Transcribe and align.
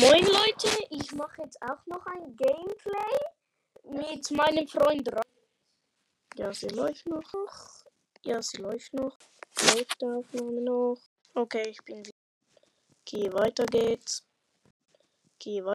Moin 0.00 0.24
Leute, 0.24 0.68
ich 0.88 1.12
mache 1.12 1.42
jetzt 1.42 1.60
auch 1.60 1.84
noch 1.84 2.06
ein 2.06 2.34
Gameplay 2.34 3.18
mit 3.84 4.30
meinem 4.30 4.66
Freund 4.66 5.12
Ra 5.12 5.20
Ja, 6.36 6.54
sie 6.54 6.68
läuft 6.68 7.06
noch. 7.06 7.30
Ja, 8.22 8.40
sie 8.40 8.62
läuft 8.62 8.94
noch. 8.94 9.18
Läuft 9.74 10.00
die 10.00 10.06
Aufnahme 10.06 10.62
noch. 10.62 10.96
Okay, 11.34 11.68
ich 11.68 11.82
bin 11.84 11.98
wieder. 11.98 12.16
Okay, 13.02 13.30
weiter 13.34 13.66
geht's. 13.66 14.26
Okay, 15.34 15.62
weiter. 15.62 15.68